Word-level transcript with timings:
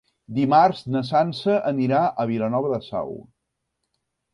Dimarts 0.37 0.79
na 0.95 1.03
Sança 1.11 1.59
anirà 1.75 2.03
a 2.25 2.29
Vilanova 2.33 2.77
de 2.77 2.85
Sau. 2.91 3.17